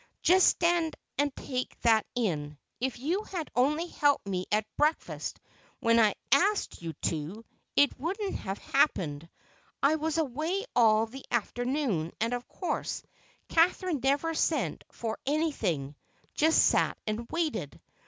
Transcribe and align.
Just 0.23 0.47
stand 0.47 0.95
and 1.19 1.31
take 1.35 1.79
that 1.81 2.07
in. 2.15 2.57
If 2.79 2.97
you 2.97 3.21
had 3.21 3.51
only 3.55 3.85
helped 3.85 4.25
me 4.27 4.47
at 4.51 4.65
breakfast 4.75 5.39
when 5.79 5.99
I 5.99 6.15
asked 6.31 6.81
you 6.81 6.93
to, 7.03 7.45
it 7.75 7.99
wouldn't 7.99 8.37
have 8.37 8.57
happened. 8.57 9.29
I 9.83 9.97
was 9.97 10.17
away 10.17 10.65
all 10.75 11.05
the 11.05 11.23
afternoon, 11.29 12.13
and, 12.19 12.33
of 12.33 12.47
course, 12.47 13.03
Catherine 13.49 13.99
never 14.01 14.33
sent 14.33 14.83
for 14.91 15.19
anything—just 15.27 16.65
sat 16.65 16.97
and 17.05 17.29
waited. 17.29 17.79